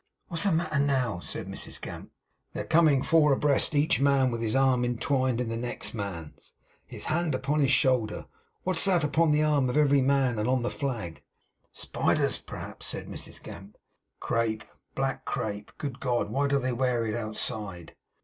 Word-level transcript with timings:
'What's 0.29 0.45
the 0.45 0.51
matter 0.51 0.79
now?' 0.79 1.19
said 1.19 1.47
Mrs 1.47 1.79
Gamp. 1.79 2.09
'They're 2.53 2.63
coming 2.63 3.03
four 3.03 3.33
abreast, 3.33 3.75
each 3.75 3.99
man 3.99 4.31
with 4.31 4.41
his 4.41 4.55
arm 4.55 4.83
entwined 4.83 5.39
in 5.39 5.47
the 5.47 5.55
next 5.55 5.93
man's, 5.93 6.53
and 6.87 6.93
his 6.95 7.03
hand 7.03 7.35
upon 7.35 7.59
his 7.59 7.69
shoulder. 7.69 8.25
What's 8.63 8.83
that 8.85 9.03
upon 9.03 9.29
the 9.29 9.43
arm 9.43 9.69
of 9.69 9.77
every 9.77 10.01
man, 10.01 10.39
and 10.39 10.49
on 10.49 10.63
the 10.63 10.71
flag?' 10.71 11.21
'Spiders, 11.71 12.39
p'raps,' 12.39 12.87
said 12.87 13.09
Mrs 13.09 13.43
Gamp. 13.43 13.77
'Crape! 14.19 14.63
Black 14.95 15.23
crape! 15.23 15.71
Good 15.77 15.99
God! 15.99 16.31
why 16.31 16.47
do 16.47 16.57
they 16.57 16.73
wear 16.73 17.05
it 17.05 17.13
outside? 17.13 17.95